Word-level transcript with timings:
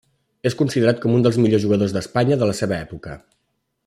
És 0.49 0.55
considerat 0.61 1.01
com 1.03 1.17
un 1.17 1.25
dels 1.27 1.37
millors 1.43 1.63
jugadors 1.67 1.93
d'Espanya 1.97 2.39
de 2.45 2.51
la 2.53 2.57
seva 2.63 2.79
època. 2.81 3.19